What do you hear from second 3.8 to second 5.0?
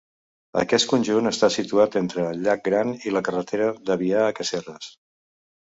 d'Avià a Casserres.